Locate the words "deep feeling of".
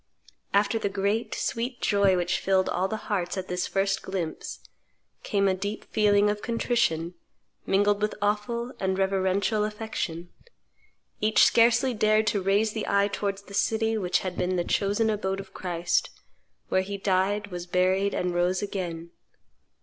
5.53-6.41